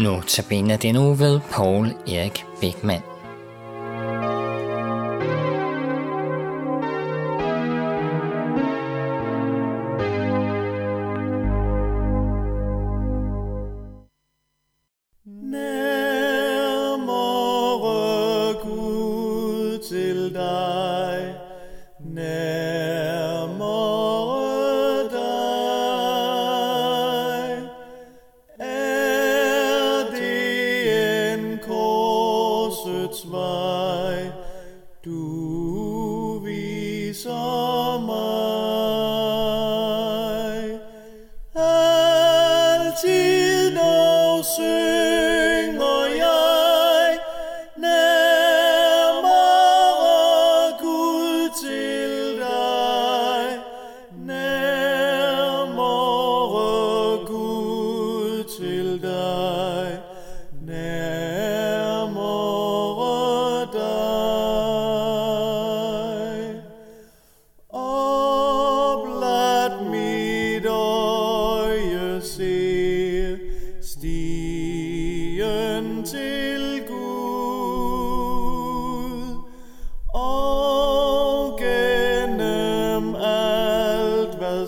Notabene 0.00 0.76
den 0.76 0.96
uge 0.96 1.18
ved 1.18 1.40
Paul 1.50 1.86
Erik 2.06 2.44
Beckmann. 2.60 3.02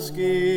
Let's 0.03 0.11
give. 0.11 0.52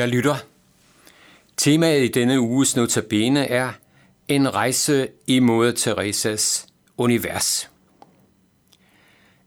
Kære 0.00 0.08
lytter, 0.08 0.36
temaet 1.56 2.04
i 2.04 2.08
denne 2.08 2.40
uges 2.40 2.76
notabene 2.76 3.46
er 3.46 3.72
en 4.28 4.54
rejse 4.54 5.08
i 5.26 5.38
Moder 5.38 5.72
Teresas 5.72 6.66
univers. 6.96 7.70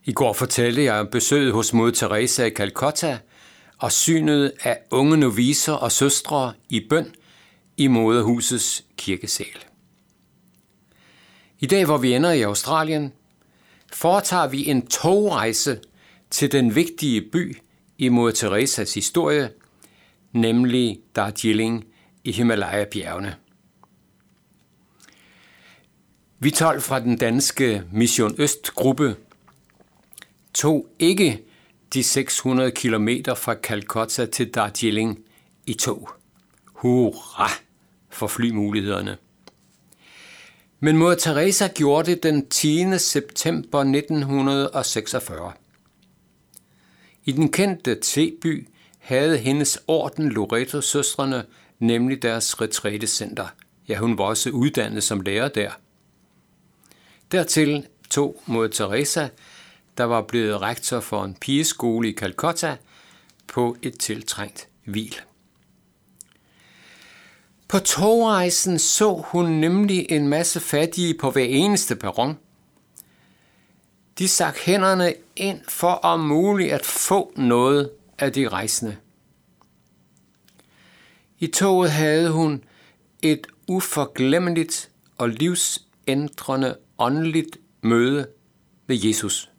I 0.04 0.12
går 0.12 0.32
fortalte 0.32 0.84
jeg 0.84 0.94
om 0.94 1.08
besøget 1.12 1.52
hos 1.52 1.72
Moder 1.72 1.92
Teresa 1.92 2.44
i 2.44 2.50
Calcutta 2.50 3.18
og 3.78 3.92
synet 3.92 4.52
af 4.62 4.78
unge 4.90 5.16
noviser 5.16 5.72
og 5.72 5.92
søstre 5.92 6.52
i 6.68 6.86
bøn 6.90 7.14
i 7.76 7.86
moderhusets 7.86 8.84
kirkesal. 8.96 9.64
I 11.60 11.66
dag, 11.66 11.84
hvor 11.84 11.98
vi 11.98 12.14
ender 12.14 12.32
i 12.32 12.42
Australien, 12.42 13.12
foretager 13.92 14.48
vi 14.48 14.68
en 14.68 14.86
togrejse 14.86 15.80
til 16.30 16.52
den 16.52 16.74
vigtige 16.74 17.20
by 17.32 17.56
i 17.98 18.08
Moder 18.08 18.32
Teresas 18.32 18.94
historie– 18.94 19.50
nemlig 20.34 21.00
Darjeeling 21.16 21.84
i 22.24 22.32
Himalaya-bjergene. 22.32 23.36
Vi 26.38 26.50
12 26.50 26.80
fra 26.80 27.00
den 27.00 27.18
danske 27.18 27.82
Mission 27.92 28.34
Øst-gruppe 28.38 29.16
tog 30.54 30.88
ikke 30.98 31.42
de 31.94 32.02
600 32.02 32.70
km 32.70 33.08
fra 33.36 33.54
Calcutta 33.54 34.26
til 34.26 34.54
Darjeeling 34.54 35.18
i 35.66 35.74
tog. 35.74 36.10
Hurra 36.64 37.50
for 38.10 38.26
flymulighederne. 38.26 39.16
Men 40.80 40.96
Moder 40.96 41.14
Teresa 41.14 41.68
gjorde 41.68 42.10
det 42.10 42.22
den 42.22 42.48
10. 42.48 42.98
september 42.98 43.80
1946. 43.80 45.52
I 47.24 47.32
den 47.32 47.52
kendte 47.52 47.98
teby 48.02 48.68
havde 49.04 49.38
hendes 49.38 49.78
orden 49.86 50.28
Loreto-søstrene 50.28 51.44
nemlig 51.78 52.22
deres 52.22 52.60
retrætecenter. 52.60 53.46
Ja, 53.88 53.98
hun 53.98 54.18
var 54.18 54.24
også 54.24 54.50
uddannet 54.50 55.02
som 55.02 55.20
lærer 55.20 55.48
der. 55.48 55.70
Dertil 57.32 57.86
tog 58.10 58.42
mod 58.46 58.68
Teresa, 58.68 59.28
der 59.98 60.04
var 60.04 60.22
blevet 60.22 60.60
rektor 60.60 61.00
for 61.00 61.24
en 61.24 61.34
pigeskole 61.34 62.08
i 62.08 62.14
Calcutta, 62.14 62.76
på 63.46 63.76
et 63.82 63.98
tiltrængt 63.98 64.68
hvil. 64.84 65.14
På 67.68 67.78
togrejsen 67.78 68.78
så 68.78 69.24
hun 69.26 69.50
nemlig 69.50 70.06
en 70.10 70.28
masse 70.28 70.60
fattige 70.60 71.14
på 71.14 71.30
hver 71.30 71.44
eneste 71.44 71.96
perron. 71.96 72.38
De 74.18 74.28
stak 74.28 74.58
hænderne 74.58 75.14
ind 75.36 75.60
for 75.68 75.92
om 75.92 76.20
muligt 76.20 76.72
at 76.72 76.86
få 76.86 77.32
noget 77.36 77.90
af 78.18 78.32
de 78.32 78.48
rejsende. 78.48 78.96
I 81.38 81.46
toget 81.46 81.90
havde 81.90 82.30
hun 82.30 82.64
et 83.22 83.46
uforglemmeligt 83.68 84.90
og 85.18 85.28
livsændrende 85.28 86.76
åndeligt 86.98 87.58
møde 87.82 88.28
med 88.86 88.96
Jesus. 89.04 89.50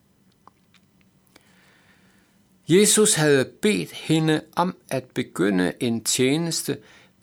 Jesus 2.70 3.14
havde 3.14 3.46
bedt 3.62 3.92
hende 3.92 4.42
om 4.56 4.76
at 4.90 5.04
begynde 5.04 5.74
en 5.80 6.04
tjeneste 6.04 6.78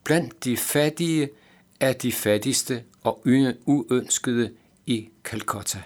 blandt 0.05 0.45
de 0.45 0.57
fattige 0.57 1.29
af 1.81 1.97
de 1.97 2.13
fattigste 2.13 2.85
og 3.03 3.23
uønskede 3.67 4.53
i 4.87 5.09
Calcutta. 5.25 5.83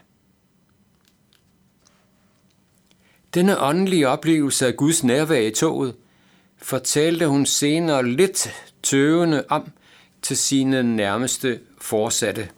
Denne 3.37 3.61
åndelige 3.61 4.09
oplevelse 4.09 4.67
af 4.67 4.77
Guds 4.77 5.05
nærvær 5.05 5.41
i 5.41 5.51
toget 5.51 5.95
fortalte 6.57 7.29
hun 7.29 7.47
senere 7.47 8.07
lidt 8.07 8.55
tøvende 8.83 9.45
om 9.49 9.73
til 10.23 10.37
sine 10.37 10.83
nærmeste 10.97 11.61
forsatte. 11.81 12.51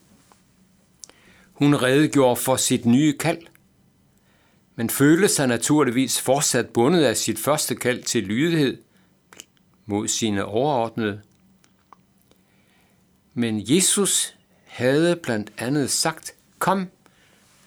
Hun 1.53 1.75
redegjorde 1.83 2.37
for 2.37 2.57
sit 2.57 2.87
nye 2.87 3.19
kald, 3.19 3.39
men 4.77 4.91
følte 4.91 5.29
sig 5.29 5.47
naturligvis 5.47 6.21
fortsat 6.21 6.69
bundet 6.69 7.05
af 7.05 7.17
sit 7.17 7.39
første 7.39 7.75
kald 7.75 8.03
til 8.03 8.23
lydighed 8.23 8.79
mod 9.87 10.09
sine 10.09 10.45
overordnede. 10.45 11.21
Men 13.35 13.63
Jesus 13.65 14.37
havde 14.65 15.17
blandt 15.17 15.53
andet 15.59 15.91
sagt, 15.91 16.35
kom 16.59 16.87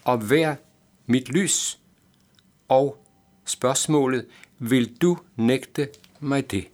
og 0.04 0.30
vær 0.30 0.54
mit 1.06 1.28
lys. 1.28 1.78
Og 2.68 3.01
spørgsmålet, 3.44 4.26
vil 4.58 4.96
du 5.02 5.18
nægte 5.36 5.88
mig 6.20 6.50
det? 6.50 6.68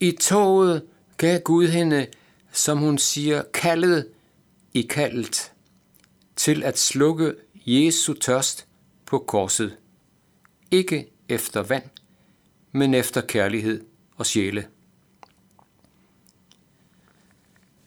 I 0.00 0.12
toget 0.12 0.82
gav 1.16 1.40
Gud 1.40 1.68
hende, 1.68 2.06
som 2.52 2.78
hun 2.78 2.98
siger, 2.98 3.42
kaldet 3.54 4.08
i 4.74 4.82
kaldet 4.82 5.52
til 6.36 6.62
at 6.62 6.78
slukke 6.78 7.34
Jesu 7.54 8.14
tørst 8.14 8.66
på 9.06 9.18
korset. 9.18 9.76
Ikke 10.70 11.10
efter 11.28 11.62
vand, 11.62 11.84
men 12.72 12.94
efter 12.94 13.20
kærlighed 13.20 13.84
og 14.16 14.26
sjæle. 14.26 14.66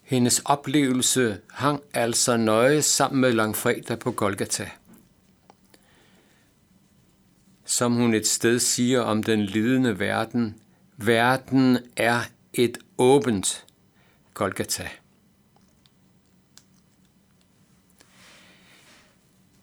Hendes 0.02 0.40
oplevelse 0.46 1.42
hang 1.52 1.82
altså 1.94 2.38
nøje 2.38 2.82
sammen 2.82 3.22
med 3.22 3.32
langfredag 3.32 4.00
på 4.00 4.12
Golgata. 4.12 4.70
Som 7.70 7.96
hun 7.96 8.14
et 8.14 8.28
sted 8.28 8.60
siger 8.60 9.02
om 9.02 9.24
den 9.24 9.46
lidende 9.46 10.00
verden, 10.00 10.62
verden 10.98 11.78
er 11.96 12.22
et 12.54 12.78
åbent 12.98 13.66
Golgata. 14.34 14.90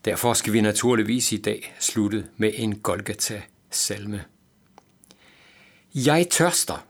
Derfor 0.05 0.35
skal 0.35 0.53
vi 0.53 0.61
naturligvis 0.61 1.33
i 1.33 1.37
dag 1.37 1.75
slutte 1.81 2.29
med 2.37 2.53
en 2.55 2.79
Golgata-salme. 2.79 4.25
Jeg 5.95 6.29
tørster. 6.31 6.87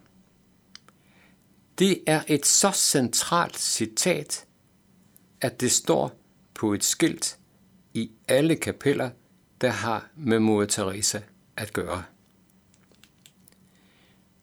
Det 1.79 2.03
er 2.07 2.23
et 2.29 2.47
så 2.47 2.71
centralt 2.71 3.59
citat, 3.59 4.47
at 5.41 5.61
det 5.61 5.73
står 5.73 6.21
på 6.55 6.75
et 6.75 6.85
skilt 6.85 7.39
i 7.95 8.11
alle 8.29 8.57
kapeller, 8.57 9.11
der 9.61 9.71
har 9.71 10.07
med 10.17 10.39
Mor 10.39 10.65
Teresa 10.65 11.21
at 11.57 11.73
gøre. 11.73 12.03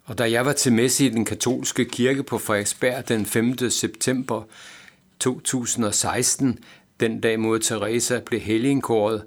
Og 0.05 0.17
da 0.17 0.31
jeg 0.31 0.45
var 0.45 0.53
til 0.53 0.73
messe 0.73 1.05
i 1.05 1.09
den 1.09 1.25
katolske 1.25 1.85
kirke 1.85 2.23
på 2.23 2.37
Frederiksberg 2.37 3.07
den 3.07 3.25
5. 3.25 3.69
september 3.69 4.43
2016, 5.19 6.59
den 6.99 7.21
dag 7.21 7.39
mod 7.39 7.59
Teresa 7.59 8.19
blev 8.19 8.39
helgenkåret, 8.39 9.25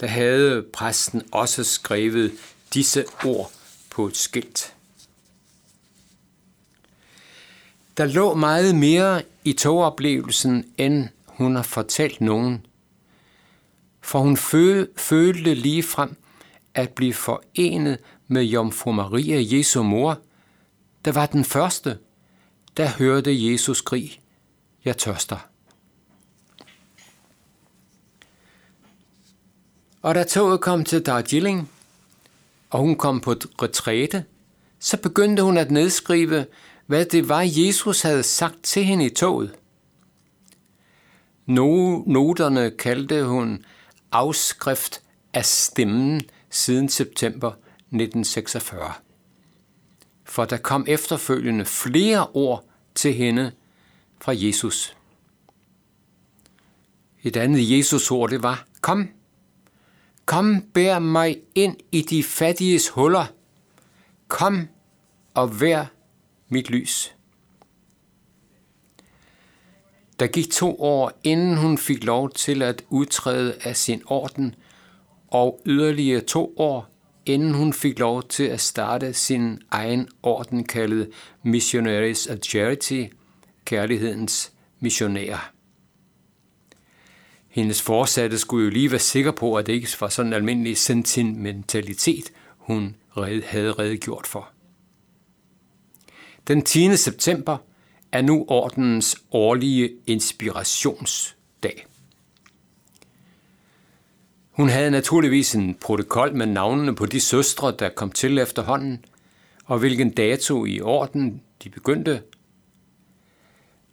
der 0.00 0.06
havde 0.06 0.62
præsten 0.72 1.22
også 1.32 1.64
skrevet 1.64 2.32
disse 2.74 3.04
ord 3.24 3.52
på 3.90 4.06
et 4.06 4.16
skilt. 4.16 4.74
Der 7.96 8.04
lå 8.04 8.34
meget 8.34 8.74
mere 8.74 9.22
i 9.44 9.52
togoplevelsen, 9.52 10.64
end 10.78 11.08
hun 11.26 11.56
har 11.56 11.62
fortalt 11.62 12.20
nogen. 12.20 12.66
For 14.06 14.18
hun 14.18 14.36
følte 14.96 15.54
lige 15.54 15.82
frem 15.82 16.16
at 16.74 16.90
blive 16.90 17.14
forenet 17.14 17.98
med 18.28 18.42
Jomfru 18.42 18.92
Maria, 18.92 19.56
Jesu 19.56 19.82
mor, 19.82 20.18
der 21.04 21.12
var 21.12 21.26
den 21.26 21.44
første, 21.44 21.98
der 22.76 22.88
hørte 22.88 23.52
Jesus 23.52 23.78
skrig, 23.78 24.20
jeg 24.84 24.96
tørster. 24.98 25.36
Og 30.02 30.14
da 30.14 30.24
toget 30.24 30.60
kom 30.60 30.84
til 30.84 31.06
Darjeeling, 31.06 31.70
og 32.70 32.80
hun 32.80 32.96
kom 32.96 33.20
på 33.20 33.32
retræte, 33.62 34.24
så 34.78 34.96
begyndte 34.96 35.42
hun 35.42 35.56
at 35.56 35.70
nedskrive, 35.70 36.46
hvad 36.86 37.04
det 37.04 37.28
var, 37.28 37.44
Jesus 37.46 38.02
havde 38.02 38.22
sagt 38.22 38.62
til 38.62 38.84
hende 38.84 39.06
i 39.06 39.10
toget. 39.10 39.54
Noterne 41.46 42.70
kaldte 42.70 43.24
hun 43.24 43.64
afskrift 44.16 45.02
af 45.32 45.44
stemmen 45.44 46.22
siden 46.50 46.88
september 46.88 47.48
1946. 47.50 48.92
For 50.24 50.44
der 50.44 50.56
kom 50.56 50.84
efterfølgende 50.88 51.64
flere 51.64 52.26
ord 52.26 52.64
til 52.94 53.14
hende 53.14 53.52
fra 54.20 54.32
Jesus. 54.36 54.96
Et 57.22 57.36
andet 57.36 57.70
Jesus-ord 57.70 58.30
det 58.30 58.42
var, 58.42 58.66
kom, 58.80 59.08
kom 60.26 60.62
bær 60.62 60.98
mig 60.98 61.40
ind 61.54 61.76
i 61.92 62.02
de 62.02 62.24
fattiges 62.24 62.88
huller, 62.88 63.26
kom 64.28 64.68
og 65.34 65.60
vær 65.60 65.86
mit 66.48 66.70
lys. 66.70 67.15
Der 70.20 70.26
gik 70.26 70.50
to 70.50 70.80
år, 70.80 71.12
inden 71.24 71.56
hun 71.56 71.78
fik 71.78 72.04
lov 72.04 72.30
til 72.30 72.62
at 72.62 72.84
udtræde 72.88 73.54
af 73.60 73.76
sin 73.76 74.02
orden, 74.06 74.54
og 75.28 75.60
yderligere 75.66 76.20
to 76.20 76.54
år, 76.56 76.88
inden 77.26 77.54
hun 77.54 77.72
fik 77.72 77.98
lov 77.98 78.22
til 78.22 78.44
at 78.44 78.60
starte 78.60 79.14
sin 79.14 79.62
egen 79.70 80.08
orden 80.22 80.64
kaldet 80.64 81.10
Missionaries 81.42 82.26
of 82.26 82.38
Charity, 82.38 83.04
kærlighedens 83.64 84.52
missionærer. 84.80 85.52
Hendes 87.48 87.82
forsatte 87.82 88.38
skulle 88.38 88.64
jo 88.64 88.70
lige 88.70 88.90
være 88.90 88.98
sikker 88.98 89.30
på, 89.30 89.54
at 89.54 89.66
det 89.66 89.72
ikke 89.72 89.88
var 90.00 90.08
sådan 90.08 90.26
en 90.26 90.32
almindelig 90.32 90.76
sentimentalitet, 90.76 92.32
hun 92.58 92.96
havde 93.44 93.72
redegjort 93.72 94.26
for. 94.26 94.48
Den 96.48 96.62
10. 96.62 96.96
september 96.96 97.56
er 98.12 98.22
nu 98.22 98.44
ordens 98.48 99.16
årlige 99.32 99.90
inspirationsdag. 100.06 101.86
Hun 104.50 104.68
havde 104.68 104.90
naturligvis 104.90 105.54
en 105.54 105.74
protokol 105.74 106.34
med 106.34 106.46
navnene 106.46 106.94
på 106.94 107.06
de 107.06 107.20
søstre, 107.20 107.74
der 107.78 107.88
kom 107.88 108.10
til 108.10 108.38
efterhånden, 108.38 109.04
og 109.64 109.78
hvilken 109.78 110.10
dato 110.10 110.66
i 110.66 110.80
orden 110.80 111.42
de 111.64 111.70
begyndte. 111.70 112.22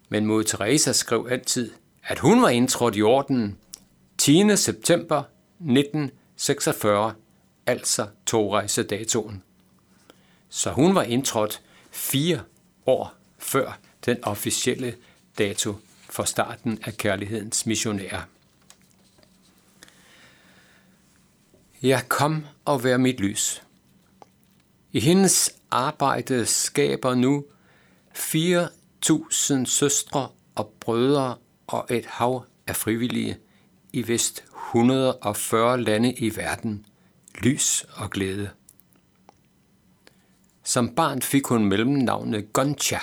Men 0.09 0.25
mod 0.25 0.43
Teresa 0.43 0.91
skrev 0.91 1.27
altid, 1.29 1.71
at 2.03 2.19
hun 2.19 2.41
var 2.41 2.49
indtrådt 2.49 2.95
i 2.95 3.01
ordenen 3.01 3.57
10. 4.17 4.55
september 4.55 5.23
1946, 5.59 7.13
altså 7.65 8.07
togrejsedatoen. 8.25 9.43
Så 10.49 10.71
hun 10.71 10.95
var 10.95 11.03
indtrådt 11.03 11.61
fire 11.91 12.41
år 12.85 13.13
før 13.39 13.79
den 14.05 14.23
officielle 14.23 14.95
dato 15.37 15.75
for 16.09 16.23
starten 16.23 16.79
af 16.83 16.97
kærlighedens 16.97 17.65
missionærer. 17.65 18.21
Ja, 21.83 22.01
kom 22.07 22.45
og 22.65 22.83
vær 22.83 22.97
mit 22.97 23.19
lys. 23.19 23.63
I 24.91 24.99
hendes 24.99 25.55
arbejde 25.71 26.45
skaber 26.45 27.15
nu 27.15 27.45
4.000 28.15 29.65
søstre 29.65 30.29
og 30.55 30.73
brødre 30.79 31.37
og 31.67 31.87
et 31.89 32.05
hav 32.05 32.45
af 32.67 32.75
frivillige 32.75 33.37
i 33.93 34.01
vist 34.01 34.43
140 34.67 35.81
lande 35.81 36.13
i 36.13 36.35
verden 36.35 36.85
lys 37.35 37.85
og 37.95 38.09
glæde. 38.09 38.49
Som 40.63 40.95
barn 40.95 41.21
fik 41.21 41.45
hun 41.45 41.65
mellemnavnet 41.65 42.53
Goncha, 42.53 42.99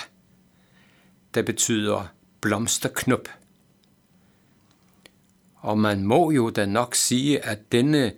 der 1.33 1.41
betyder 1.41 2.13
blomsterknop. 2.41 3.27
Og 5.55 5.77
man 5.77 6.03
må 6.03 6.31
jo 6.31 6.49
da 6.49 6.65
nok 6.65 6.95
sige, 6.95 7.45
at 7.45 7.71
denne 7.71 8.13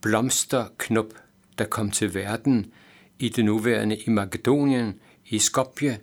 blomsterknop, 0.00 1.14
der 1.58 1.64
kom 1.64 1.90
til 1.90 2.14
verden 2.14 2.72
i 3.18 3.28
det 3.28 3.44
nuværende 3.44 3.96
i 3.96 4.10
Makedonien, 4.10 5.00
i 5.26 5.38
Skopje, 5.38 5.98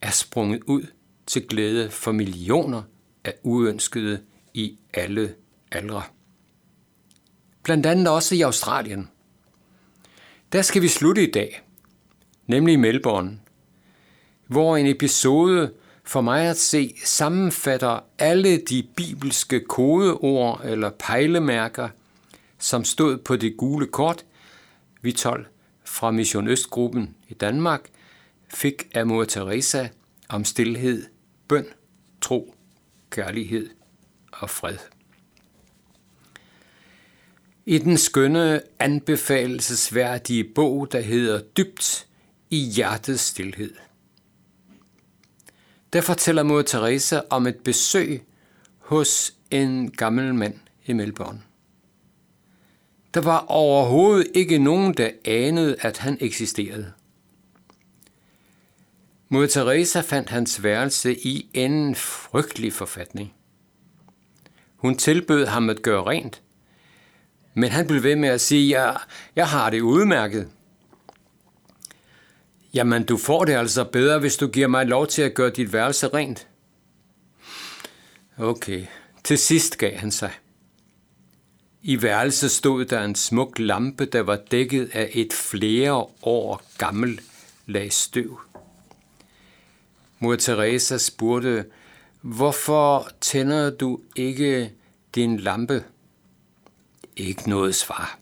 er 0.00 0.10
sprunget 0.10 0.62
ud 0.66 0.86
til 1.26 1.46
glæde 1.46 1.90
for 1.90 2.12
millioner 2.12 2.82
af 3.24 3.34
uønskede 3.42 4.20
i 4.54 4.78
alle 4.94 5.34
aldre. 5.72 6.02
Blandt 7.62 7.86
andet 7.86 8.08
også 8.08 8.34
i 8.34 8.40
Australien. 8.40 9.08
Der 10.52 10.62
skal 10.62 10.82
vi 10.82 10.88
slutte 10.88 11.28
i 11.28 11.30
dag, 11.30 11.62
nemlig 12.46 12.72
i 12.72 12.76
Melbourne, 12.76 13.38
hvor 14.52 14.76
en 14.76 14.86
episode 14.86 15.72
for 16.04 16.20
mig 16.20 16.48
at 16.48 16.56
se 16.56 16.94
sammenfatter 17.04 18.00
alle 18.18 18.58
de 18.58 18.82
bibelske 18.96 19.60
kodeord 19.60 20.60
eller 20.64 20.90
pejlemærker, 20.90 21.88
som 22.58 22.84
stod 22.84 23.18
på 23.18 23.36
det 23.36 23.56
gule 23.56 23.86
kort, 23.86 24.24
vi 25.02 25.12
12 25.12 25.46
fra 25.84 26.10
Mission 26.10 26.48
Østgruppen 26.48 27.14
i 27.28 27.34
Danmark 27.34 27.80
fik 28.48 28.88
af 28.94 29.06
mor 29.06 29.24
Teresa 29.24 29.88
om 30.28 30.44
stillhed, 30.44 31.04
bøn, 31.48 31.66
tro, 32.20 32.54
kærlighed 33.10 33.70
og 34.32 34.50
fred. 34.50 34.76
i 37.66 37.78
den 37.78 37.98
skønne, 37.98 38.62
anbefalelsesværdige 38.78 40.44
bog, 40.44 40.92
der 40.92 41.00
hedder 41.00 41.40
Dybt 41.40 42.06
i 42.50 42.58
hjertets 42.58 43.22
stillhed. 43.22 43.74
Der 45.92 46.00
fortæller 46.00 46.42
mod 46.42 46.64
Teresa 46.64 47.20
om 47.30 47.46
et 47.46 47.56
besøg 47.56 48.22
hos 48.78 49.34
en 49.50 49.90
gammel 49.90 50.34
mand 50.34 50.54
i 50.84 50.92
Melbourne. 50.92 51.42
Der 53.14 53.20
var 53.20 53.38
overhovedet 53.38 54.26
ikke 54.34 54.58
nogen, 54.58 54.94
der 54.94 55.10
anede, 55.24 55.76
at 55.80 55.98
han 55.98 56.18
eksisterede. 56.20 56.92
Mod 59.28 59.48
Teresa 59.48 60.00
fandt 60.00 60.28
hans 60.28 60.62
værelse 60.62 61.26
i 61.26 61.50
en 61.54 61.94
frygtelig 61.94 62.72
forfatning. 62.72 63.34
Hun 64.76 64.96
tilbød 64.96 65.46
ham 65.46 65.70
at 65.70 65.82
gøre 65.82 66.06
rent, 66.06 66.42
men 67.54 67.70
han 67.70 67.86
blev 67.86 68.02
ved 68.02 68.16
med 68.16 68.28
at 68.28 68.40
sige, 68.40 68.68
ja, 68.68 68.92
jeg 69.36 69.48
har 69.48 69.70
det 69.70 69.80
udmærket. 69.80 70.50
Jamen, 72.74 73.04
du 73.04 73.16
får 73.16 73.44
det 73.44 73.52
altså 73.52 73.84
bedre, 73.84 74.18
hvis 74.18 74.36
du 74.36 74.46
giver 74.46 74.68
mig 74.68 74.86
lov 74.86 75.06
til 75.06 75.22
at 75.22 75.34
gøre 75.34 75.50
dit 75.50 75.72
værelse 75.72 76.08
rent. 76.08 76.48
Okay, 78.38 78.86
til 79.24 79.38
sidst 79.38 79.78
gav 79.78 79.96
han 79.96 80.10
sig. 80.10 80.32
I 81.82 82.02
værelset 82.02 82.50
stod 82.50 82.84
der 82.84 83.04
en 83.04 83.14
smuk 83.14 83.58
lampe, 83.58 84.04
der 84.04 84.20
var 84.20 84.36
dækket 84.50 84.90
af 84.92 85.10
et 85.12 85.32
flere 85.32 86.06
år 86.22 86.62
gammel 86.78 87.20
lag 87.66 87.92
støv. 87.92 88.40
Mor 90.18 90.36
Teresa 90.36 90.98
spurgte, 90.98 91.64
hvorfor 92.20 93.08
tænder 93.20 93.70
du 93.70 94.00
ikke 94.16 94.72
din 95.14 95.36
lampe? 95.36 95.84
Ikke 97.16 97.48
noget 97.48 97.74
svar. 97.74 98.18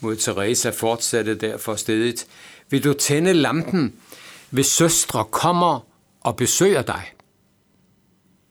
Mor 0.00 0.14
Teresa 0.14 0.70
fortsatte 0.70 1.34
derfor 1.34 1.76
stedet, 1.76 2.26
vil 2.70 2.84
du 2.84 2.92
tænde 2.92 3.32
lampen, 3.32 3.96
hvis 4.50 4.66
søstre 4.66 5.24
kommer 5.24 5.80
og 6.20 6.36
besøger 6.36 6.82
dig? 6.82 7.12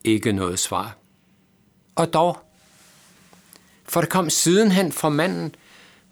Ikke 0.04 0.32
noget 0.32 0.60
svar. 0.60 0.98
Og 1.96 2.14
dog, 2.14 2.38
for 3.84 4.02
der 4.02 4.08
kom 4.08 4.30
sidenhen 4.30 4.92
fra 4.92 5.10
manden 5.10 5.56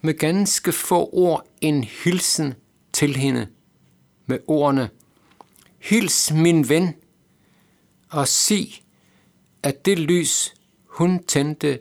med 0.00 0.18
ganske 0.18 0.72
få 0.72 1.10
ord 1.12 1.46
en 1.60 1.84
hilsen 1.84 2.54
til 2.92 3.16
hende 3.16 3.48
med 4.26 4.38
ordene, 4.46 4.90
Hils 5.78 6.32
min 6.32 6.68
ven, 6.68 6.94
og 8.10 8.28
sig, 8.28 8.82
at 9.62 9.84
det 9.84 9.98
lys, 9.98 10.54
hun 10.84 11.24
tændte 11.24 11.80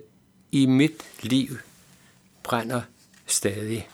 i 0.52 0.66
mit 0.66 1.04
liv, 1.22 1.58
brænder 2.44 2.82
stadig. 3.26 3.90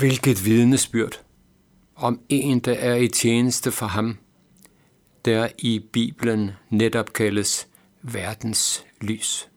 Hvilket 0.00 0.44
vidnesbyrd 0.44 1.22
om 1.94 2.20
en, 2.28 2.60
der 2.60 2.72
er 2.72 2.94
i 2.94 3.08
tjeneste 3.08 3.72
for 3.72 3.86
ham, 3.86 4.18
der 5.24 5.48
i 5.58 5.78
Bibelen 5.92 6.50
netop 6.70 7.12
kaldes 7.12 7.68
verdens 8.02 8.84
lys. 9.00 9.48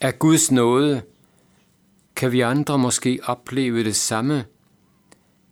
Af 0.00 0.18
Guds 0.18 0.50
nåde 0.50 1.02
kan 2.16 2.32
vi 2.32 2.40
andre 2.40 2.78
måske 2.78 3.20
opleve 3.22 3.84
det 3.84 3.96
samme, 3.96 4.44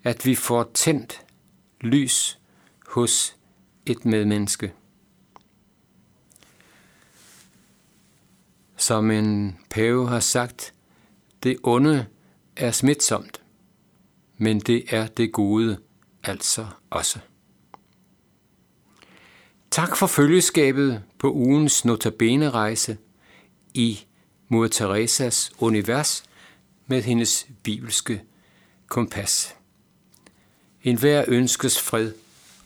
at 0.03 0.27
vi 0.27 0.35
får 0.35 0.71
tændt 0.75 1.27
lys 1.81 2.39
hos 2.89 3.37
et 3.87 4.05
medmenneske. 4.05 4.73
Som 8.77 9.11
en 9.11 9.59
pave 9.71 10.09
har 10.09 10.21
sagt, 10.21 10.75
det 11.43 11.57
onde 11.63 12.07
er 12.57 12.71
smitsomt, 12.71 13.43
men 14.39 14.61
det 14.61 14.85
er 14.95 15.07
det 15.07 15.33
gode 15.33 15.79
altså 16.23 16.67
også. 16.91 17.19
Tak 19.71 19.97
for 19.97 20.07
følgeskabet 20.07 21.03
på 21.19 21.33
ugens 21.33 21.85
notabene-rejse 21.85 22.99
i 23.75 24.07
Mor 24.49 24.67
Teresas 24.67 25.53
univers 25.59 26.25
med 26.87 27.03
hendes 27.03 27.47
bibelske 27.63 28.23
kompas. 28.87 29.57
En 30.83 30.99
hver 30.99 31.25
ønskes 31.29 31.81
fred 31.81 32.13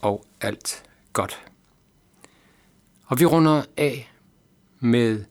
og 0.01 0.27
alt 0.41 0.83
godt. 1.13 1.41
Og 3.07 3.21
vi 3.21 3.25
runder 3.25 3.65
af 3.77 4.13
med 4.81 5.25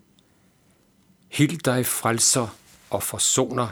Hild 1.27 1.59
dig 1.59 1.85
frelser 1.85 2.47
og 2.89 3.03
forsoner 3.03 3.67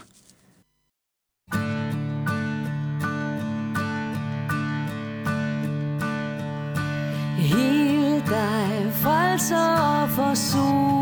frelser 9.33 9.57
og 9.57 10.09
forsoner 10.09 10.92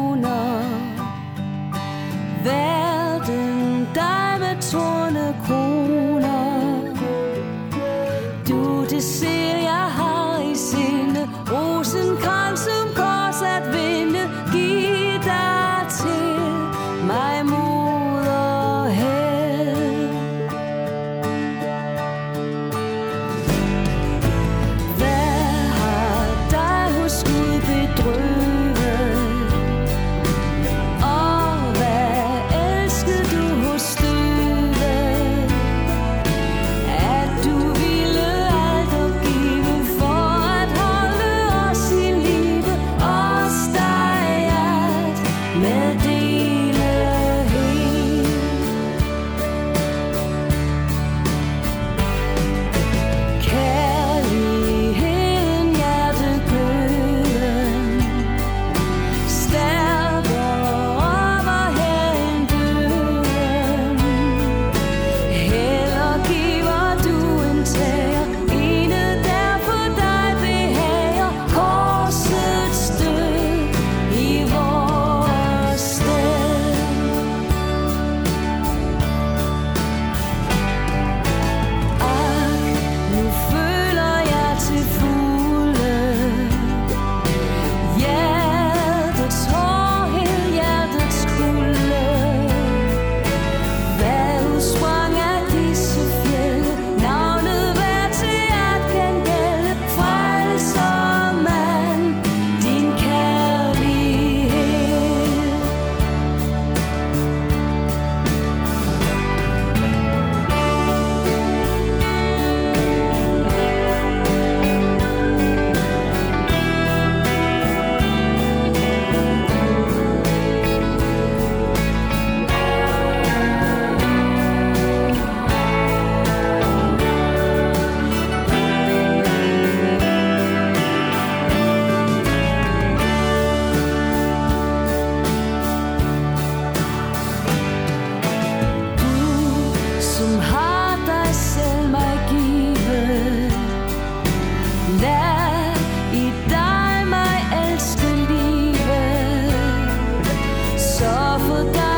Så 151.62 151.91